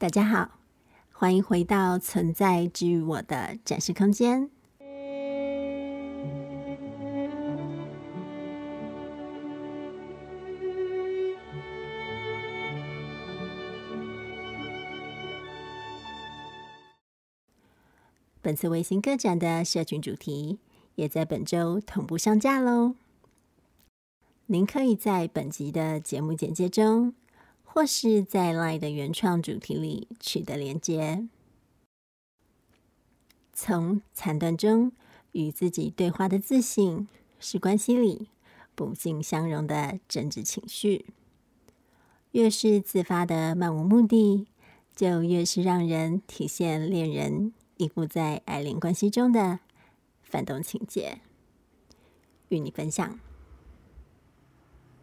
[0.00, 0.60] 大家好，
[1.10, 4.48] 欢迎回到存在之于我的展示空间。
[18.40, 20.60] 本次微型个展的社群主题
[20.94, 22.94] 也在本周同步上架喽。
[24.46, 27.14] 您可以在本集的节目简介中，
[27.70, 31.28] 或是在 LINE 的原创主题里取得连接，
[33.52, 34.90] 从残断中
[35.32, 37.06] 与自己对话的自信，
[37.38, 38.28] 是关系里
[38.74, 41.06] 不尽相容的真挚情绪。
[42.32, 44.48] 越是自发的漫无目的，
[44.96, 49.60] 就越是让人体现恋人依附在爱恋关系中的
[50.22, 51.20] 反动情节。
[52.48, 53.20] 与你分享。